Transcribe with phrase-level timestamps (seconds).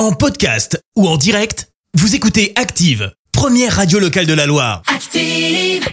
[0.00, 4.80] En podcast ou en direct, vous écoutez Active, première radio locale de la Loire.
[4.86, 5.86] Active.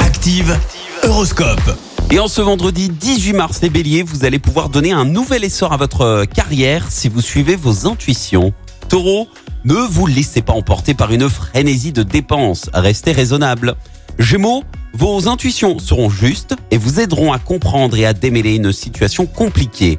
[0.00, 0.56] Active,
[1.02, 1.76] Horoscope.
[2.12, 5.72] Et en ce vendredi 18 mars, les béliers, vous allez pouvoir donner un nouvel essor
[5.72, 8.52] à votre carrière si vous suivez vos intuitions.
[8.88, 9.26] Taureau,
[9.64, 13.74] ne vous laissez pas emporter par une frénésie de dépenses, restez raisonnable.
[14.20, 14.62] Gémeaux,
[14.94, 19.98] vos intuitions seront justes et vous aideront à comprendre et à démêler une situation compliquée.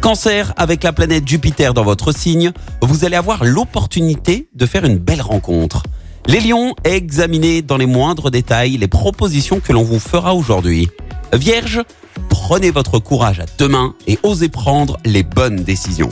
[0.00, 4.96] Cancer, avec la planète Jupiter dans votre signe, vous allez avoir l'opportunité de faire une
[4.96, 5.82] belle rencontre.
[6.26, 10.88] Les lions, examinez dans les moindres détails les propositions que l'on vous fera aujourd'hui.
[11.34, 11.82] Vierge,
[12.30, 16.08] prenez votre courage à deux mains et osez prendre les bonnes décisions.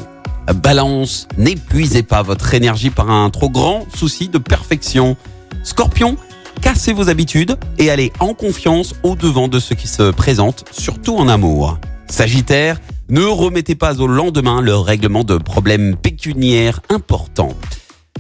[0.55, 5.17] Balance, n'épuisez pas votre énergie par un trop grand souci de perfection.
[5.65, 6.19] Scorpion,
[6.61, 11.17] cassez vos habitudes et allez en confiance au devant de ce qui se présente, surtout
[11.17, 11.79] en amour.
[12.07, 17.55] Sagittaire, ne remettez pas au lendemain le règlement de problèmes pécuniaires importants.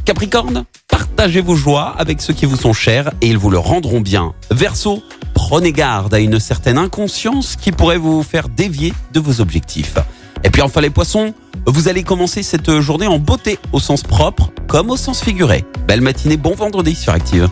[0.04, 4.00] Capricorne, partagez vos joies avec ceux qui vous sont chers et ils vous le rendront
[4.00, 4.32] bien.
[4.50, 5.02] Verseau,
[5.34, 9.96] prenez garde à une certaine inconscience qui pourrait vous faire dévier de vos objectifs.
[10.44, 11.34] Et puis enfin les poissons,
[11.66, 15.64] vous allez commencer cette journée en beauté au sens propre comme au sens figuré.
[15.86, 17.48] Belle matinée, bon vendredi sur Active.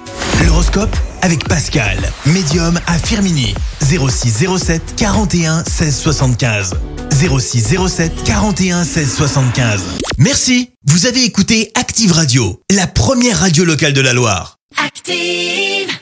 [0.47, 3.55] L'horoscope avec Pascal, médium à Firmini.
[3.83, 6.77] 0607 41 16 75.
[7.12, 9.83] 0607 41 16 75.
[10.19, 14.59] Merci, vous avez écouté Active Radio, la première radio locale de la Loire.
[14.85, 15.95] Active.